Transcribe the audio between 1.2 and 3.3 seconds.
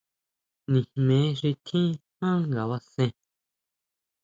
xi tjín jan ngabasen.